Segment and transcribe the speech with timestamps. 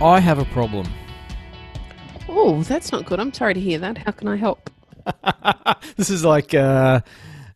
[0.00, 0.86] I have a problem.
[2.28, 3.20] Oh, that's not good.
[3.20, 3.96] I'm sorry to hear that.
[3.96, 4.68] How can I help?
[5.96, 7.00] this is like uh,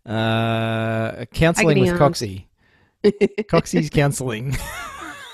[0.07, 2.45] uh, counselling with Coxie.
[3.05, 4.57] Coxie's counselling.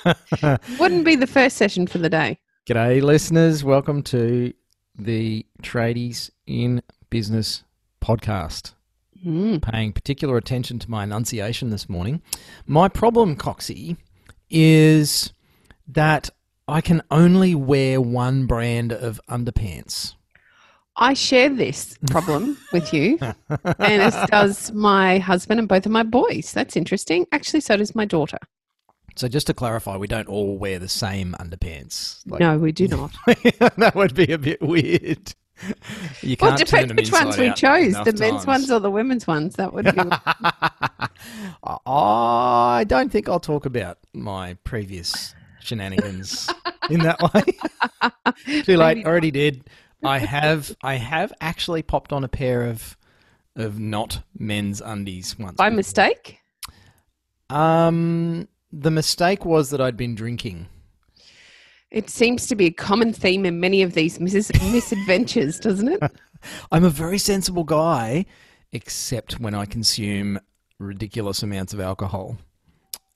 [0.80, 2.38] Wouldn't be the first session for the day.
[2.66, 3.62] G'day, listeners.
[3.62, 4.54] Welcome to
[4.98, 7.64] the Tradies in Business
[8.00, 8.72] podcast.
[9.24, 9.60] Mm.
[9.60, 12.22] Paying particular attention to my enunciation this morning.
[12.66, 13.98] My problem, Coxie,
[14.48, 15.34] is
[15.86, 16.30] that
[16.66, 20.14] I can only wear one brand of underpants.
[20.96, 26.04] I share this problem with you, and as does my husband and both of my
[26.04, 26.52] boys.
[26.52, 27.26] That's interesting.
[27.32, 28.38] Actually, so does my daughter.
[29.16, 32.20] So just to clarify, we don't all wear the same underpants.
[32.26, 33.14] Like, no, we do not.
[33.26, 35.34] that would be a bit weird.
[36.20, 38.46] You can't it turn depends which ones we chose the men's times.
[38.46, 39.56] ones or the women's ones.
[39.56, 40.00] That would be.
[41.86, 45.34] I don't think I'll talk about my previous
[45.64, 46.48] shenanigans
[46.90, 48.62] in that way.
[48.62, 48.98] Too late.
[48.98, 49.68] Maybe Already did.
[50.02, 50.74] I have.
[50.82, 52.96] I have actually popped on a pair of
[53.56, 55.56] of not men's undies once.
[55.56, 55.76] by before.
[55.76, 56.38] mistake.
[57.50, 60.66] Um, the mistake was that I'd been drinking.
[61.90, 66.02] It seems to be a common theme in many of these mis- misadventures, doesn't it?
[66.72, 68.26] I'm a very sensible guy,
[68.72, 70.40] except when I consume
[70.80, 72.36] ridiculous amounts of alcohol.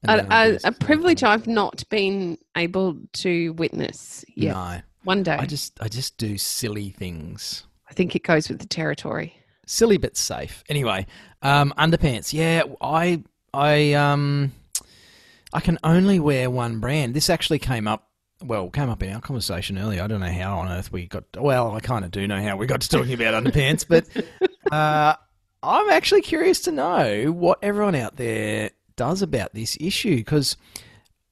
[0.05, 4.55] A, a, privilege I've not been able to witness yet.
[4.55, 5.35] No, One day.
[5.35, 7.65] I just I just do silly things.
[7.91, 9.35] I think it goes with the territory.
[9.67, 10.63] Silly but safe.
[10.69, 11.07] Anyway,
[11.43, 12.33] um, underpants.
[12.33, 14.53] Yeah, I I um
[15.53, 17.14] I can only wear one brand.
[17.14, 18.05] This actually came up.
[18.45, 20.03] Well, came up in our conversation earlier.
[20.03, 21.25] I don't know how on earth we got.
[21.37, 24.07] Well, I kind of do know how we got to talking about underpants, but
[24.73, 25.17] uh,
[25.61, 30.59] I'm actually curious to know what everyone out there does about this issue because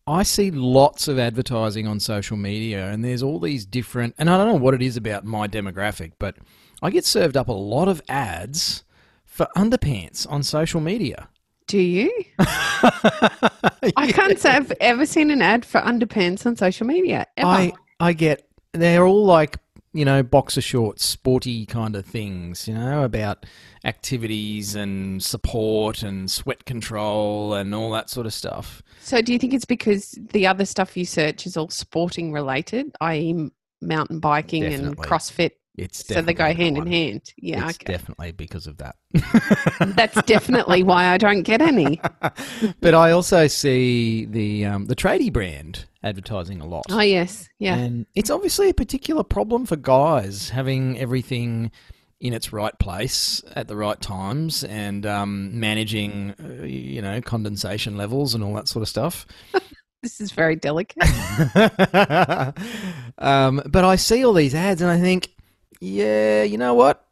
[0.06, 4.14] I see lots of advertising on social media, and there's all these different.
[4.16, 6.36] And I don't know what it is about my demographic, but
[6.80, 8.84] I get served up a lot of ads
[9.24, 11.28] for underpants on social media.
[11.66, 12.24] Do you?
[12.38, 17.26] I can't say I've ever seen an ad for underpants on social media.
[17.36, 17.48] Ever.
[17.48, 19.58] I I get they're all like
[19.96, 22.68] you know boxer shorts, sporty kind of things.
[22.68, 23.46] You know about
[23.84, 28.82] activities and support and sweat control and all that sort of stuff.
[29.00, 32.94] so, do you think it's because the other stuff you search is all sporting related,
[33.00, 35.52] i.e., mountain biking and CrossFit?
[35.78, 36.86] It's So they go hand one.
[36.86, 37.34] in hand.
[37.36, 37.92] Yeah, it's okay.
[37.92, 38.96] definitely because of that.
[39.94, 42.00] That's definitely why I don't get any.
[42.80, 46.84] but I also see the um, the tradie brand advertising a lot.
[46.90, 47.48] Oh, yes.
[47.58, 47.76] Yeah.
[47.76, 51.70] And it's obviously a particular problem for guys having everything
[52.20, 57.96] in its right place at the right times and um, managing, uh, you know, condensation
[57.96, 59.26] levels and all that sort of stuff.
[60.02, 61.02] This is very delicate.
[63.18, 65.30] um, but I see all these ads and I think,
[65.80, 67.04] yeah, you know what?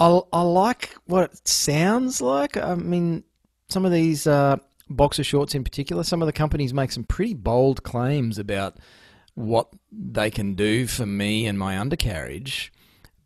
[0.00, 2.56] I I like what it sounds like.
[2.56, 3.22] I mean,
[3.68, 4.56] some of these uh,
[4.96, 8.76] boxer shorts in particular, some of the companies make some pretty bold claims about
[9.34, 12.72] what they can do for me and my undercarriage.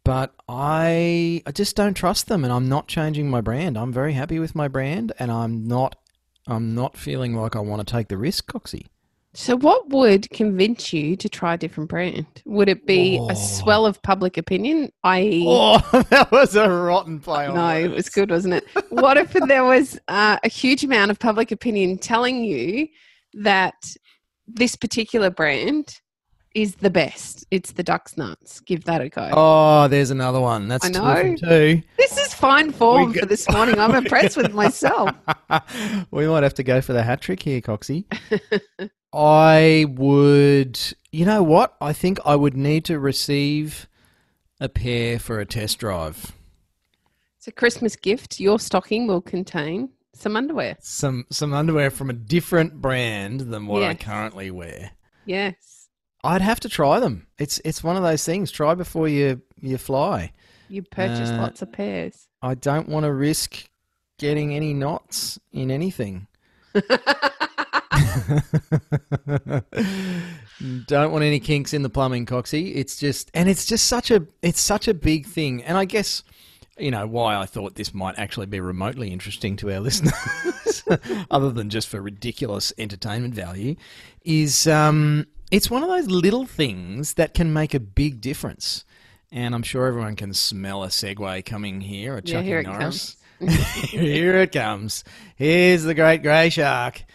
[0.05, 3.77] But I I just don't trust them, and I'm not changing my brand.
[3.77, 5.97] I'm very happy with my brand, and I'm not
[6.47, 8.87] I'm not feeling like I want to take the risk, Coxie.
[9.41, 12.27] So, what would convince you to try a different brand?
[12.45, 13.31] Would it be Oh.
[13.31, 15.79] a swell of public opinion, i.e., Oh,
[16.11, 17.47] that was a rotten play.
[17.47, 18.65] on No, it was good, wasn't it?
[18.91, 22.89] What if there was uh, a huge amount of public opinion telling you
[23.35, 23.77] that
[24.49, 26.01] this particular brand
[26.57, 27.47] is the best?
[27.53, 28.59] It's the Ducks Nuts.
[28.59, 29.31] Give that a go.
[29.33, 30.67] Oh, there's another one.
[30.67, 31.37] That's I know.
[31.37, 31.81] two.
[31.97, 33.79] This is fine form for this morning.
[33.79, 35.11] I'm impressed with myself.
[36.11, 38.05] we might have to go for the hat trick here, Coxie.
[39.13, 40.79] I would.
[41.13, 41.77] You know what?
[41.81, 43.89] I think I would need to receive
[44.61, 46.33] a pair for a test drive.
[47.39, 48.41] It's a Christmas gift.
[48.41, 50.77] Your stocking will contain some underwear.
[50.81, 54.93] Some some underwear from a different brand than what I currently wear.
[55.25, 55.89] Yes.
[56.25, 57.27] I'd have to try them.
[57.39, 58.51] It's it's one of those things.
[58.51, 60.33] Try before you you fly.
[60.69, 62.28] You purchase Uh, lots of pairs.
[62.41, 63.69] I don't want to risk
[64.19, 66.27] getting any knots in anything.
[70.87, 72.77] Don't want any kinks in the plumbing, Coxie.
[72.77, 75.63] It's just, and it's just such a, it's such a big thing.
[75.65, 76.23] And I guess,
[76.79, 80.85] you know, why I thought this might actually be remotely interesting to our listeners,
[81.31, 83.77] other than just for ridiculous entertainment value,
[84.25, 88.85] is um, it's one of those little things that can make a big difference.
[89.31, 92.15] And I'm sure everyone can smell a segue coming here.
[92.15, 93.17] A Yeah, Chucky here it Norris.
[93.41, 95.05] here it comes.
[95.37, 97.05] Here's the great grey shark.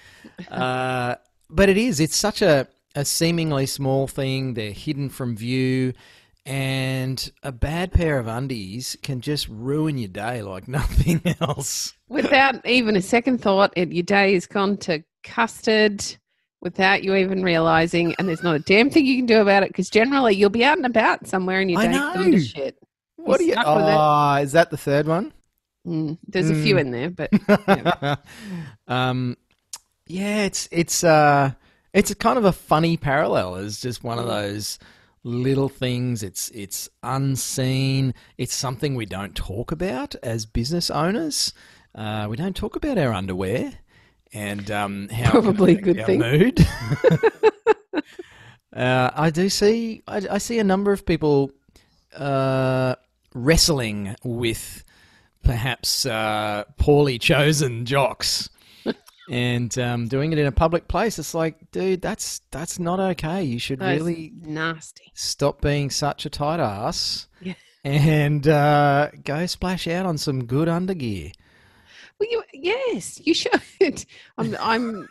[0.50, 1.16] Uh,
[1.50, 2.00] but it is.
[2.00, 4.54] It's such a, a seemingly small thing.
[4.54, 5.94] They're hidden from view.
[6.46, 11.94] And a bad pair of undies can just ruin your day like nothing else.
[12.10, 16.04] Without even a second thought, it, your day has gone to custard
[16.64, 19.70] without you even realizing, and there's not a damn thing you can do about it
[19.70, 22.38] because generally you'll be out and about somewhere and I day's gone know.
[22.38, 22.78] to shit.
[23.18, 23.54] What are you?
[23.58, 25.32] Oh, is that the third one?
[25.88, 26.80] Mm, there's a few Mm.
[26.80, 28.20] in there, but
[28.88, 29.38] um,
[30.08, 31.52] yeah, it's it's uh,
[31.94, 33.56] it's a kind of a funny parallel.
[33.56, 34.80] It's just one of those
[35.24, 36.24] little things.
[36.24, 38.14] It's it's unseen.
[38.38, 41.54] It's something we don't talk about as business owners.
[41.96, 43.74] Uh, we don't talk about our underwear
[44.34, 46.20] and um, how Probably good our thing.
[46.20, 46.60] mood.
[48.76, 50.02] uh, I do see.
[50.08, 51.52] I, I see a number of people
[52.16, 52.96] uh,
[53.34, 54.84] wrestling with
[55.44, 58.50] perhaps uh, poorly chosen jocks
[59.30, 61.20] and um, doing it in a public place.
[61.20, 63.44] It's like, dude, that's that's not okay.
[63.44, 65.12] You should that's really nasty.
[65.14, 67.54] stop being such a tight ass Yeah.
[67.84, 71.34] and uh, go splash out on some good undergear.
[72.24, 73.52] Well, you yes, you should.
[74.38, 75.08] I'm I'm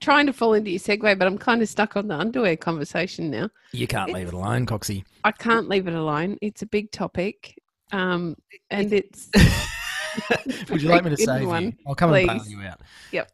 [0.00, 3.30] trying to fall into your segue, but I'm kind of stuck on the underwear conversation
[3.30, 3.48] now.
[3.72, 5.04] You can't leave it alone, Coxie.
[5.24, 6.36] I can't leave it alone.
[6.42, 7.58] It's a big topic,
[7.92, 8.36] um,
[8.70, 9.28] and it's.
[10.70, 11.72] Would you like me to save one, you?
[11.86, 12.80] I'll come and bail you out.
[13.12, 13.30] Yep.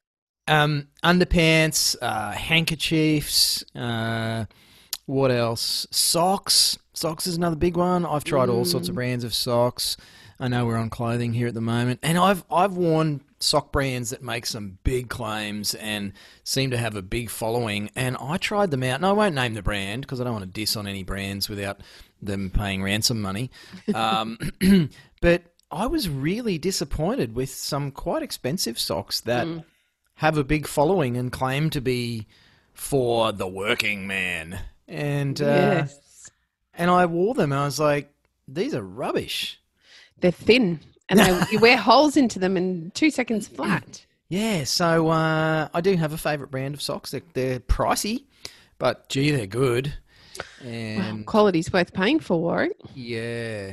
[0.49, 3.64] Um, underpants, uh, handkerchiefs.
[3.75, 4.44] Uh,
[5.06, 5.87] what else?
[5.90, 6.78] Socks.
[6.93, 8.05] Socks is another big one.
[8.06, 8.96] I've tried all sorts of Mm.
[8.96, 9.96] brands of socks.
[10.38, 14.10] I know we're on clothing here at the moment, and I've I've worn sock brands
[14.10, 16.12] that make some big claims and
[16.44, 17.90] seem to have a big following.
[17.96, 20.44] And I tried them out, and I won't name the brand because I don't want
[20.44, 21.80] to diss on any brands without
[22.20, 23.50] them paying ransom money.
[23.94, 24.38] Um,
[25.20, 29.64] but I was really disappointed with some quite expensive socks that Mm.
[30.14, 32.26] have a big following and claim to be
[32.72, 34.60] for the working man.
[34.88, 36.30] And uh, yes,
[36.74, 38.12] and I wore them and I was like,
[38.46, 39.60] these are rubbish.
[40.20, 44.04] They're thin, and they, you wear holes into them in two seconds flat.
[44.28, 47.12] Yeah, so uh, I do have a favourite brand of socks.
[47.12, 48.24] They're, they're pricey,
[48.78, 49.94] but gee, they're good.
[50.64, 52.76] Wow, And quality's worth paying for, Warwick.
[52.94, 53.72] yeah,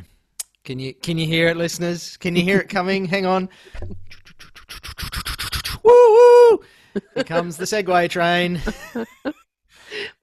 [0.64, 2.16] can you can you hear it, listeners?
[2.18, 3.06] Can you hear it coming?
[3.06, 3.50] Hang on.
[5.84, 6.60] Woo woo!
[7.16, 8.62] Here comes the Segway train.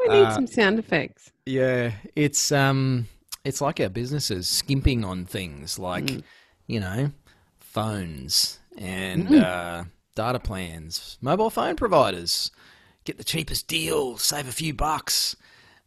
[0.00, 1.31] We need Uh, some sound effects.
[1.46, 3.06] Yeah, it's um,
[3.44, 6.22] it's like our businesses skimping on things like, Mm.
[6.66, 7.12] you know,
[7.58, 9.42] phones and Mm.
[9.42, 9.84] uh,
[10.14, 12.50] data plans, mobile phone providers.
[13.04, 15.37] Get the cheapest deal, save a few bucks.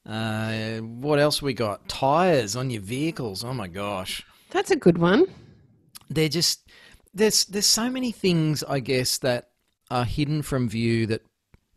[0.05, 1.87] Uh, what else we got?
[1.87, 3.43] Tires on your vehicles.
[3.43, 5.25] Oh my gosh, That's a good one.
[6.09, 6.69] they're just
[7.13, 9.51] there's there's so many things I guess that
[9.91, 11.21] are hidden from view that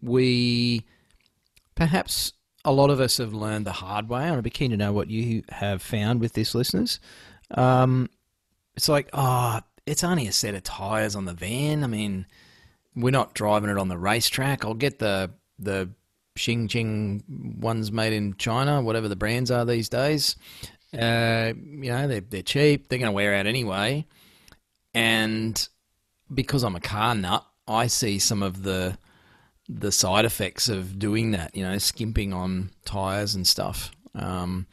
[0.02, 0.84] we
[1.74, 2.32] perhaps
[2.66, 4.24] a lot of us have learned the hard way.
[4.24, 7.00] And I'd be keen to know what you have found with this, listeners.
[7.52, 8.10] Um,
[8.76, 11.84] it's like, ah, it's only a set of tires on the van.
[11.84, 12.26] I mean,
[12.94, 14.64] we're not driving it on the racetrack.
[14.64, 15.88] I'll get the the
[16.36, 20.36] Xing Jing ones made in China, whatever the brands are these days.
[20.92, 22.88] Uh, you know, they're they're cheap.
[22.88, 24.06] They're going to wear out anyway.
[24.92, 25.68] And
[26.32, 28.98] because I'm a car nut, I see some of the
[29.68, 31.54] the side effects of doing that.
[31.54, 33.90] You know, skimping on tires and stuff.
[34.14, 34.66] Um,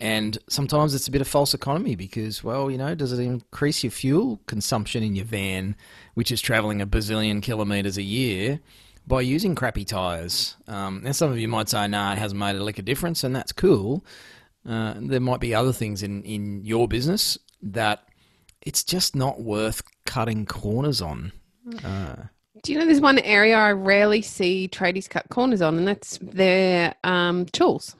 [0.00, 3.84] and sometimes it's a bit of false economy because, well, you know, does it increase
[3.84, 5.76] your fuel consumption in your van,
[6.14, 8.60] which is traveling a bazillion kilometres a year,
[9.06, 10.56] by using crappy tyres?
[10.66, 13.22] Um, and some of you might say, nah, it hasn't made a lick of difference,
[13.22, 14.02] and that's cool.
[14.66, 18.06] Uh, there might be other things in, in your business that
[18.62, 21.32] it's just not worth cutting corners on.
[21.84, 22.16] Uh,
[22.62, 26.18] Do you know there's one area I rarely see tradies cut corners on, and that's
[26.20, 27.96] their um, tools.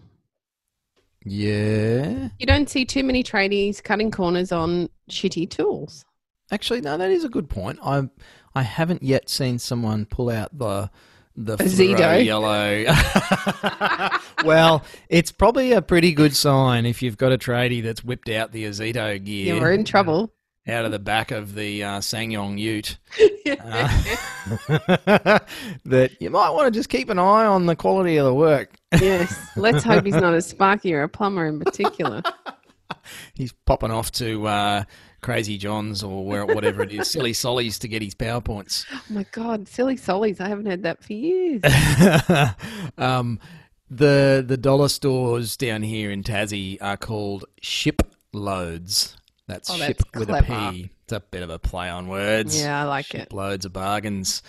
[1.24, 2.28] yeah.
[2.38, 6.04] You don't see too many tradies cutting corners on shitty tools.
[6.50, 7.78] Actually, no, that is a good point.
[7.82, 8.08] I
[8.54, 10.90] I haven't yet seen someone pull out the
[11.36, 12.24] the Ozito.
[12.24, 12.84] yellow.
[14.44, 18.52] well, it's probably a pretty good sign if you've got a tradie that's whipped out
[18.52, 19.54] the Ozito gear.
[19.54, 20.32] Yeah, we're in trouble.
[20.68, 22.98] Out of the back of the uh, SsangYong Ute.
[23.50, 23.88] Uh,
[25.84, 28.76] that you might want to just keep an eye on the quality of the work.
[28.92, 29.34] yes.
[29.56, 32.22] Let's hope he's not a sparky or a plumber in particular.
[33.34, 34.84] He's popping off to uh,
[35.20, 38.84] Crazy John's or where, whatever it is, Silly Solly's to get his PowerPoints.
[38.92, 40.40] Oh my God, silly sollies.
[40.40, 41.62] I haven't heard that for years.
[42.98, 43.38] um,
[43.88, 48.02] the the dollar stores down here in Tassie are called ship
[48.32, 49.16] loads.
[49.50, 50.52] That's Oh, ship that's with clever.
[50.52, 50.90] a P.
[51.04, 52.60] It's a bit of a play on words.
[52.60, 53.32] Yeah, I like ship it.
[53.32, 54.42] Loads of bargains.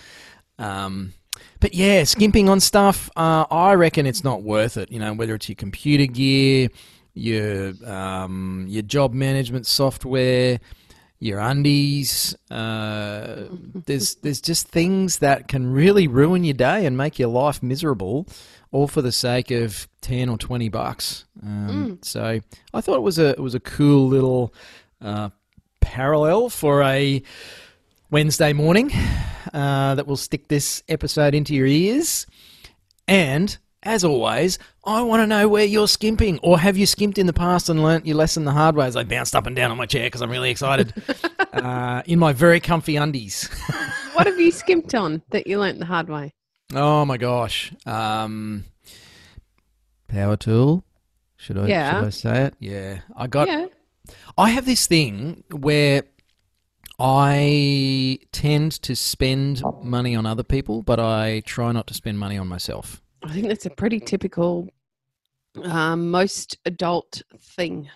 [0.58, 1.12] Um,
[1.60, 3.10] but yeah, skimping on stuff.
[3.16, 4.92] Uh, I reckon it's not worth it.
[4.92, 6.68] You know, whether it's your computer gear,
[7.14, 10.60] your um, your job management software,
[11.18, 12.36] your undies.
[12.50, 13.44] Uh,
[13.86, 18.26] there's there's just things that can really ruin your day and make your life miserable,
[18.70, 21.24] all for the sake of ten or twenty bucks.
[21.42, 22.40] Um, So
[22.74, 24.54] I thought it was a it was a cool little
[25.02, 25.30] uh,
[25.80, 27.22] parallel for a
[28.10, 28.90] Wednesday morning
[29.52, 32.26] uh, that will stick this episode into your ears.
[33.08, 37.26] And as always, I want to know where you're skimping, or have you skimped in
[37.26, 38.86] the past and learnt your lesson the hard way?
[38.86, 40.94] As I bounced up and down on my chair because I'm really excited
[41.52, 43.48] uh, in my very comfy undies.
[44.12, 46.34] What have you skimped on that you learnt the hard way?
[46.74, 47.72] oh my gosh!
[47.86, 48.64] Um,
[50.06, 50.84] power tool.
[51.38, 51.66] Should I?
[51.66, 51.92] Yeah.
[51.98, 52.54] Should I say it?
[52.60, 53.48] Yeah, I got.
[53.48, 53.66] yeah.
[54.38, 56.04] I have this thing where
[56.98, 62.38] I tend to spend money on other people, but I try not to spend money
[62.38, 63.02] on myself.
[63.24, 64.68] I think that's a pretty typical,
[65.62, 67.88] um, most adult thing.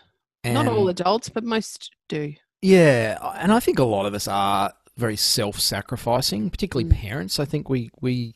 [0.44, 2.34] Not all adults, but most do.
[2.62, 6.94] Yeah, and I think a lot of us are very self-sacrificing, particularly Mm.
[6.96, 7.40] parents.
[7.40, 8.34] I think we we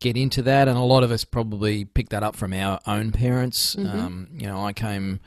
[0.00, 3.10] get into that, and a lot of us probably pick that up from our own
[3.12, 3.74] parents.
[3.74, 3.94] Mhm.
[3.94, 5.20] Um, you know, I came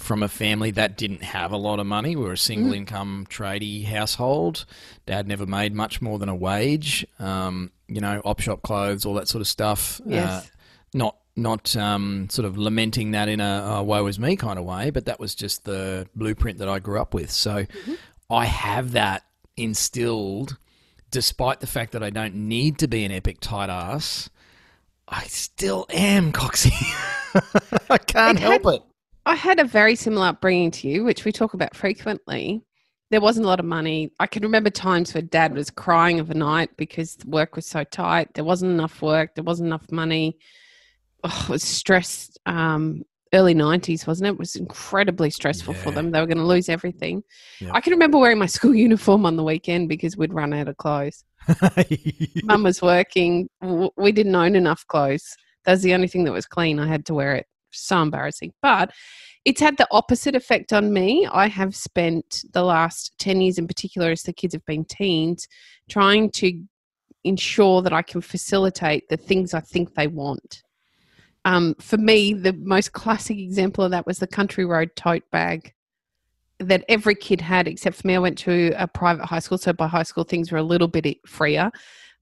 [0.00, 2.16] from a family that didn't have a lot of money.
[2.16, 2.76] We were a single Mm.
[2.76, 4.64] income tradie household.
[5.06, 7.06] Dad never made much more than a wage.
[7.18, 10.00] Um, you know, op shop clothes, all that sort of stuff.
[10.00, 10.50] Uh, Yes.
[10.94, 14.64] not not um, sort of lamenting that in a oh, woe is me kind of
[14.64, 17.30] way, but that was just the blueprint that I grew up with.
[17.30, 17.66] So
[18.28, 19.22] I have that
[19.56, 20.56] instilled,
[21.10, 24.28] despite the fact that I don't need to be an epic tight ass.
[25.08, 26.72] I still am Coxie.
[27.90, 28.82] I can't It help had- it.
[29.26, 32.62] I had a very similar upbringing to you, which we talk about frequently.
[33.10, 34.12] There wasn't a lot of money.
[34.20, 38.32] I can remember times where dad was crying overnight because the work was so tight.
[38.34, 39.34] There wasn't enough work.
[39.34, 40.38] There wasn't enough money.
[41.24, 42.38] Oh, it was stressed.
[42.46, 44.32] Um, early 90s, wasn't it?
[44.32, 46.10] It was incredibly stressful for them.
[46.10, 47.22] They were going to lose everything.
[47.60, 47.70] Yeah.
[47.72, 50.76] I can remember wearing my school uniform on the weekend because we'd run out of
[50.76, 51.24] clothes.
[52.44, 53.48] Mum was working.
[53.96, 55.36] We didn't own enough clothes.
[55.64, 56.78] That was the only thing that was clean.
[56.78, 57.46] I had to wear it.
[57.72, 58.52] So embarrassing.
[58.62, 58.90] But
[59.44, 61.26] it's had the opposite effect on me.
[61.30, 65.48] I have spent the last 10 years in particular, as the kids have been teens,
[65.88, 66.62] trying to
[67.24, 70.62] ensure that I can facilitate the things I think they want.
[71.44, 75.72] Um, for me, the most classic example of that was the Country Road tote bag
[76.58, 78.14] that every kid had, except for me.
[78.14, 80.88] I went to a private high school, so by high school things were a little
[80.88, 81.70] bit freer.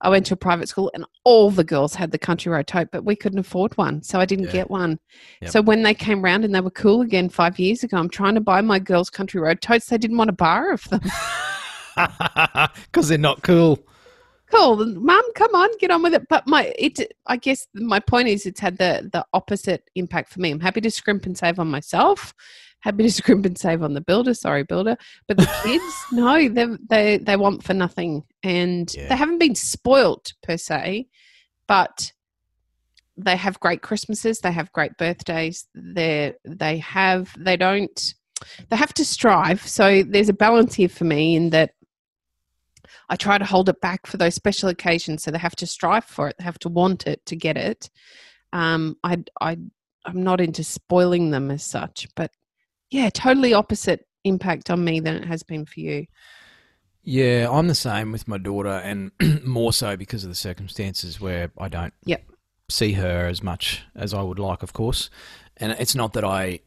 [0.01, 2.89] I went to a private school, and all the girls had the Country Road tote,
[2.91, 4.51] but we couldn't afford one, so I didn't Yeah.
[4.51, 4.99] get one.
[5.41, 5.51] Yep.
[5.51, 8.35] So when they came round and they were cool again five years ago, I'm trying
[8.35, 9.87] to buy my girls Country Road totes.
[9.87, 11.01] They didn't want a bar of them.
[12.85, 13.79] Because they're not cool.
[14.51, 18.27] cool mum come on get on with it but my it i guess my point
[18.27, 21.59] is it's had the the opposite impact for me i'm happy to scrimp and save
[21.59, 22.33] on myself
[22.81, 24.95] happy to scrimp and save on the builder sorry builder
[25.27, 29.09] but the kids no they they they want for nothing and Yeah.
[29.09, 31.07] they haven't been spoilt per se
[31.67, 32.11] but
[33.17, 38.13] they have great christmases they have great birthdays they they have they don't
[38.69, 41.71] they have to strive so there's a balance here for me in that
[43.09, 46.05] I try to hold it back for those special occasions, so they have to strive
[46.05, 46.35] for it.
[46.37, 47.89] They have to want it to get it.
[48.53, 49.57] Um, I, I,
[50.05, 52.31] I'm not into spoiling them as such, but
[52.91, 56.05] yeah, totally opposite impact on me than it has been for you.
[57.03, 59.11] Yeah, I'm the same with my daughter, and
[59.43, 62.23] more so because of the circumstances where I don't Yep.
[62.69, 65.09] see her as much as I would like, of course.
[65.57, 66.59] And it's not that I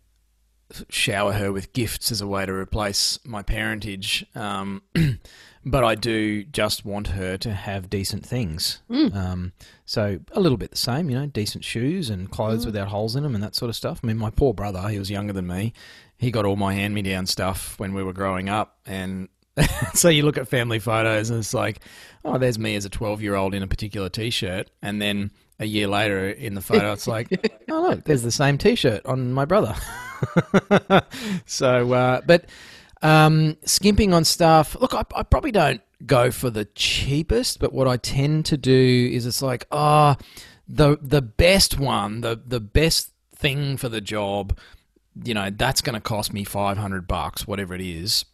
[0.89, 4.83] shower her with gifts as a way to replace my parentage, um,
[5.67, 8.81] but I do just want her to have decent things.
[8.91, 9.15] Mm.
[9.15, 9.53] Um,
[9.85, 12.67] so a little bit the same, you know, decent shoes and clothes Mm.
[12.67, 14.01] without holes in them and that sort of stuff.
[14.03, 15.75] I mean, my poor brother, he was younger than me.
[16.23, 19.29] He got all my hand-me-down stuff when we were growing up, and
[19.95, 21.81] so you look at family photos and it's like,
[22.25, 26.31] oh, there's me as a 12-year-old in a particular t-shirt, and then a year later
[26.31, 27.29] in the photo, it's like,
[27.71, 29.75] oh look, there's the same t-shirt on my brother.
[31.47, 32.47] so, uh, but
[33.03, 34.77] Um, skimping on stuff.
[34.81, 39.11] Look, I, I probably don't go for the cheapest, but what I tend to do
[39.13, 40.17] is it's like, ah,
[40.69, 44.57] the the best one, the the best thing for the job,
[45.25, 48.25] you know, that's going to cost me five hundred bucks, whatever it is.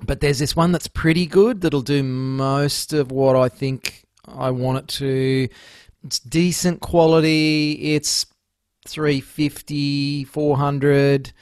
[0.00, 4.50] But there's this one that's pretty good that'll do most of what I think I
[4.50, 5.48] want it to.
[6.04, 7.94] It's decent quality.
[7.94, 8.26] It's
[8.86, 11.32] 350, 400.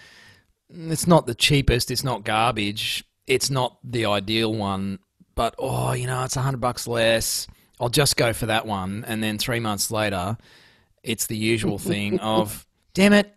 [0.70, 1.90] It's not the cheapest.
[1.90, 3.04] It's not garbage.
[3.26, 4.98] It's not the ideal one.
[5.34, 7.46] But, oh, you know, it's 100 bucks less.
[7.80, 9.04] I'll just go for that one.
[9.06, 10.36] And then three months later,
[11.02, 13.34] it's the usual thing of, damn it,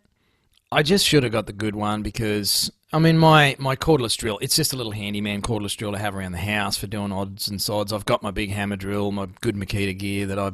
[0.71, 4.37] I just should have got the good one because I mean my my cordless drill.
[4.41, 7.47] It's just a little handyman cordless drill to have around the house for doing odds
[7.47, 7.93] and sods.
[7.93, 10.51] I've got my big hammer drill, my good Makita gear that I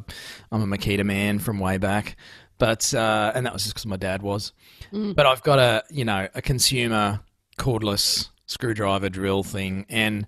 [0.51, 2.17] I'm a Makita man from way back.
[2.57, 4.53] But uh, and that was just because my dad was.
[4.93, 5.15] Mm.
[5.15, 7.21] But I've got a you know a consumer
[7.57, 10.27] cordless screwdriver drill thing, and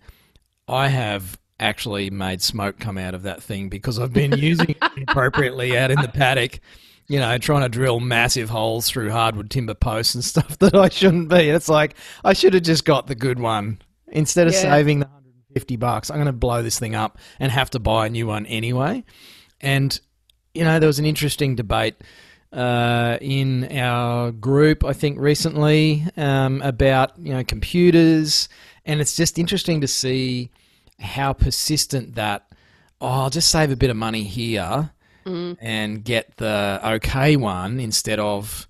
[0.67, 5.03] I have actually made smoke come out of that thing because I've been using it
[5.07, 6.59] appropriately out in the paddock
[7.07, 10.89] you know, trying to drill massive holes through hardwood timber posts and stuff that I
[10.89, 11.49] shouldn't be.
[11.49, 14.61] It's like I should have just got the good one instead of yeah.
[14.61, 16.09] saving the 150 bucks.
[16.09, 19.03] I'm going to blow this thing up and have to buy a new one anyway.
[19.61, 19.99] And
[20.53, 21.95] you know, there was an interesting debate
[22.51, 28.47] uh, in our group, I think, recently um, about you know computers,
[28.85, 30.51] and it's just interesting to see
[30.99, 32.47] how persistent that.
[33.01, 34.92] Oh, I'll just save a bit of money here
[35.25, 35.57] mm.
[35.59, 38.67] and get the okay one instead of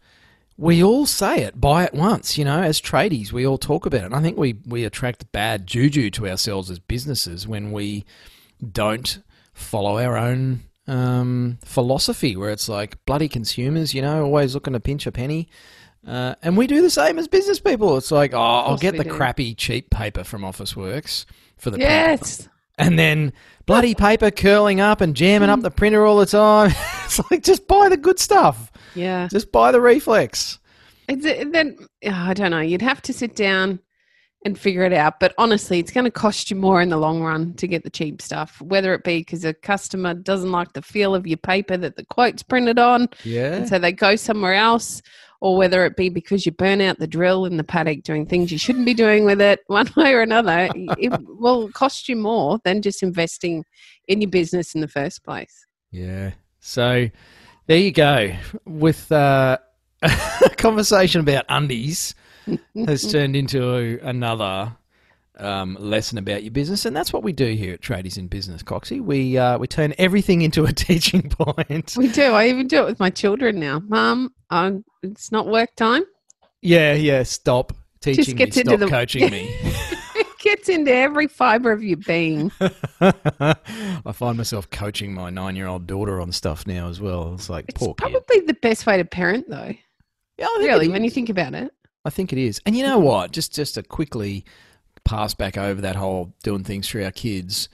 [0.57, 4.01] we all say it, buy it once, you know, as tradies, we all talk about
[4.01, 4.05] it.
[4.05, 8.05] And I think we, we attract bad juju to ourselves as businesses when we
[8.71, 9.21] don't
[9.53, 14.79] follow our own um, philosophy, where it's like bloody consumers, you know, always looking to
[14.79, 15.49] pinch a penny.
[16.05, 17.97] Uh, and we do the same as business people.
[17.97, 19.09] It's like, oh, I'll get the do.
[19.09, 21.25] crappy, cheap paper from Officeworks
[21.57, 23.33] for the yes and then
[23.65, 26.71] bloody paper curling up and jamming up the printer all the time.
[27.05, 28.71] it's like just buy the good stuff.
[28.95, 30.59] Yeah, just buy the reflex.
[31.09, 32.59] It's, then oh, I don't know.
[32.59, 33.79] You'd have to sit down
[34.45, 35.19] and figure it out.
[35.19, 37.89] But honestly, it's going to cost you more in the long run to get the
[37.89, 41.77] cheap stuff, whether it be because a customer doesn't like the feel of your paper
[41.77, 43.09] that the quote's printed on.
[43.23, 43.53] Yeah.
[43.53, 45.01] And so they go somewhere else,
[45.43, 48.49] or whether it be because you burn out the drill in the paddock doing things
[48.49, 52.59] you shouldn't be doing with it, one way or another, it will cost you more
[52.63, 53.65] than just investing
[54.07, 55.67] in your business in the first place.
[55.91, 56.31] Yeah.
[56.61, 57.09] So
[57.67, 58.33] there you go.
[58.65, 59.57] With uh,
[60.01, 62.15] a conversation about undies
[62.87, 64.77] has turned into another
[65.39, 68.63] um, lesson about your business, and that's what we do here at Tradies in Business,
[68.63, 69.01] Coxie.
[69.01, 71.95] We uh, we turn everything into a teaching point.
[71.97, 72.33] We do.
[72.33, 73.79] I even do it with my children now.
[73.87, 76.03] Mum, um, it's not work time.
[76.61, 77.23] Yeah, yeah.
[77.23, 78.51] Stop teaching me.
[78.51, 79.47] Stop the, coaching me.
[79.61, 82.51] it gets into every fibre of your being.
[83.01, 87.33] I find myself coaching my nine-year-old daughter on stuff now as well.
[87.33, 88.47] It's like it's probably kid.
[88.47, 89.73] the best way to parent, though.
[90.37, 91.71] Yeah, really, when you think about it.
[92.05, 92.59] I think it is.
[92.65, 93.31] And you know what?
[93.31, 94.45] Just just to quickly
[95.05, 97.69] pass back over that whole doing things for our kids.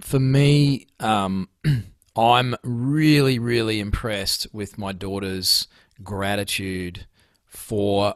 [0.00, 1.48] For me, um,
[2.16, 5.68] I'm really, really impressed with my daughter's
[6.02, 7.06] gratitude
[7.46, 8.14] for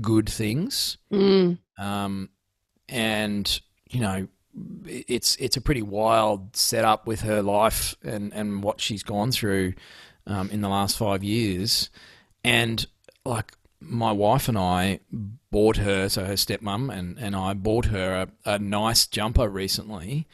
[0.00, 0.98] good things.
[1.12, 1.58] Mm.
[1.78, 2.30] Um,
[2.88, 3.60] and
[3.90, 4.28] you know,
[4.86, 9.74] it's it's a pretty wild setup with her life and and what she's gone through
[10.26, 11.90] um, in the last five years.
[12.42, 12.84] And
[13.24, 15.00] like my wife and I
[15.50, 20.26] bought her, so her stepmom and, and I bought her a, a nice jumper recently.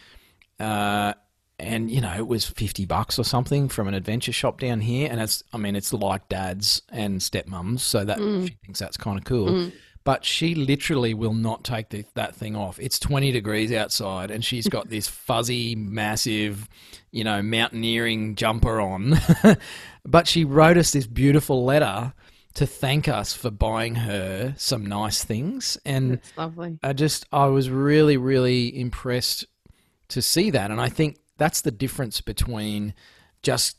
[0.59, 1.15] Uh,
[1.61, 5.09] and you know it was 50 bucks or something from an adventure shop down here
[5.11, 8.49] and it's i mean it's like dads and stepmums so that mm.
[8.49, 9.73] she thinks that's kind of cool mm.
[10.05, 14.45] but she literally will not take the, that thing off it's 20 degrees outside and
[14.45, 16.69] she's got this fuzzy massive
[17.11, 19.21] you know mountaineering jumper on
[20.05, 22.15] but she wrote us this beautiful letter
[22.55, 26.79] to thank us for buying her some nice things and That's lovely.
[26.83, 29.45] I just I was really really impressed
[30.09, 32.95] to see that and I think that's the difference between
[33.43, 33.77] just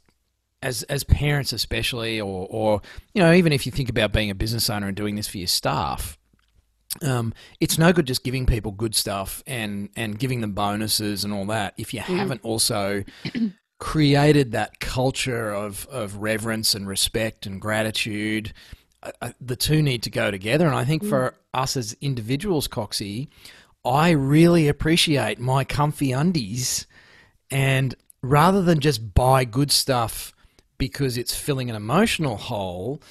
[0.63, 2.81] as as parents especially or or
[3.13, 5.37] you know even if you think about being a business owner and doing this for
[5.37, 6.17] your staff
[7.03, 11.33] um, it's no good just giving people good stuff and and giving them bonuses and
[11.33, 12.17] all that if you mm.
[12.17, 13.03] haven't also
[13.81, 18.53] created that culture of, of reverence and respect and gratitude.
[19.41, 20.67] The two need to go together.
[20.67, 21.09] And I think mm.
[21.09, 23.27] for us as individuals, Coxie,
[23.83, 26.85] I really appreciate my comfy undies.
[27.49, 30.31] And rather than just buy good stuff
[30.77, 33.01] because it's filling an emotional hole,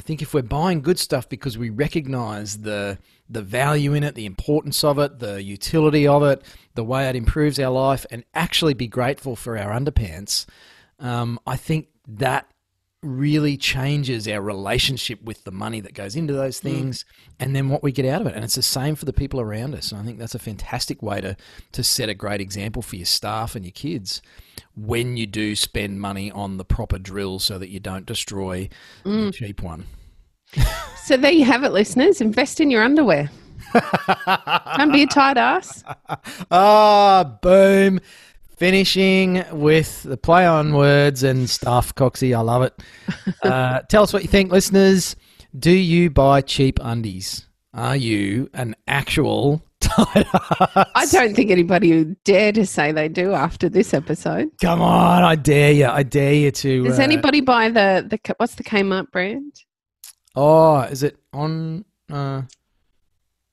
[0.00, 2.96] I think if we're buying good stuff because we recognize the
[3.28, 6.42] the value in it, the importance of it, the utility of it,
[6.74, 10.46] the way it improves our life, and actually be grateful for our underpants,
[11.00, 12.50] um, I think that
[13.02, 17.04] really changes our relationship with the money that goes into those things
[17.38, 18.34] and then what we get out of it.
[18.34, 19.92] And it's the same for the people around us.
[19.92, 21.36] And I think that's a fantastic way to,
[21.72, 24.22] to set a great example for your staff and your kids
[24.76, 28.68] when you do spend money on the proper drill so that you don't destroy
[29.04, 29.86] the cheap one.
[31.04, 32.20] So there you have it, listeners.
[32.20, 33.30] Invest in your underwear.
[34.76, 35.82] Don't be a tight ass.
[36.52, 37.98] Ah, boom.
[38.56, 42.36] Finishing with the play on words and stuff, Coxie.
[42.36, 42.78] I love it.
[43.42, 45.16] Uh, tell us what you think, listeners.
[45.58, 47.46] Do you buy cheap undies?
[47.72, 50.88] Are you an actual tight ass?
[50.94, 54.50] I don't think anybody would dare to say they do after this episode.
[54.60, 55.86] Come on, I dare you.
[55.86, 56.84] I dare you to.
[56.84, 59.54] Does uh, anybody buy the the what's the Kmart brand?
[60.34, 61.84] Oh, is it on?
[62.10, 62.42] Uh,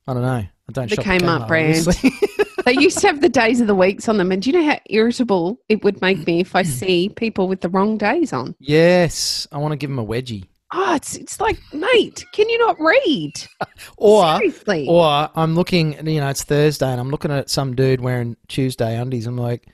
[0.08, 0.28] I don't know.
[0.28, 1.88] I don't The shop Kmart at brand.
[2.66, 4.70] They used to have the days of the weeks on them, and do you know
[4.70, 8.56] how irritable it would make me if I see people with the wrong days on?
[8.60, 10.44] yes, I want to give them a wedgie.
[10.74, 13.34] Oh, it's it's like, mate, can you not read?
[13.98, 14.86] Or Seriously.
[14.90, 18.98] Or I'm looking, you know, it's Thursday and I'm looking at some dude wearing Tuesday
[18.98, 19.26] undies.
[19.28, 19.66] I'm like,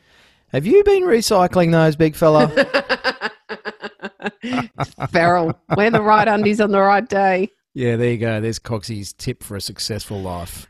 [0.49, 2.47] have you been recycling those, big fella?
[5.11, 5.59] Feral.
[5.75, 7.49] Wear the right undies on the right day.
[7.73, 8.39] yeah, there you go.
[8.39, 10.67] There's Coxie's tip for a successful life.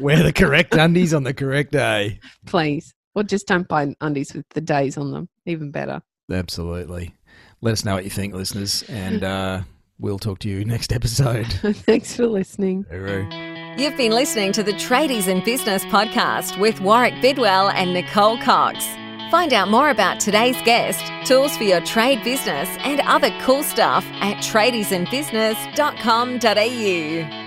[0.00, 2.18] Wear the correct undies on the correct day.
[2.46, 2.92] Please.
[3.14, 5.28] Or just don't buy undies with the days on them.
[5.46, 6.02] Even better.
[6.30, 7.14] Absolutely.
[7.64, 9.62] Let us know what you think, listeners, and uh,
[9.98, 11.46] we'll talk to you next episode.
[11.62, 12.84] Thanks for listening.
[13.78, 18.84] You've been listening to the Tradies in Business podcast with Warwick Bidwell and Nicole Cox.
[19.30, 24.04] Find out more about today's guest, tools for your trade business, and other cool stuff
[24.20, 27.43] at tradiesinbusiness.com.au.